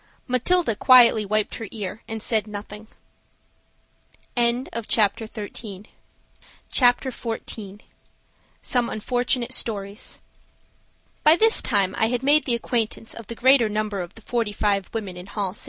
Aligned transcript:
Matilda 0.27 0.75
quietly 0.75 1.25
wiped 1.27 1.53
her 1.61 1.67
ear 1.69 2.01
and 2.07 2.23
said 2.23 2.47
nothing. 2.47 2.87
CHAPTER 4.35 5.27
XIV. 5.27 5.85
SOME 8.63 8.89
UNFORTUNATE 8.89 9.51
STORIES. 9.53 10.19
BY 11.23 11.35
this 11.35 11.61
time 11.61 11.93
I 11.99 12.07
had 12.07 12.23
made 12.23 12.45
the 12.45 12.55
acquaintance 12.55 13.13
of 13.13 13.27
the 13.27 13.35
greater 13.35 13.69
number 13.69 14.01
of 14.01 14.15
the 14.15 14.23
forty 14.23 14.51
five 14.51 14.89
women 14.91 15.15
in 15.15 15.27
hall 15.27 15.53
6. 15.53 15.59